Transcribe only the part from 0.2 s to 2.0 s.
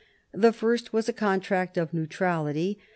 The first was a contract of